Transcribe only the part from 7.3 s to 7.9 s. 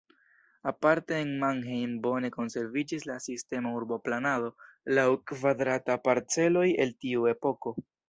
epoko.